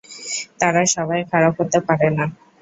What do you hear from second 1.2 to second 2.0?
খারাপ হতে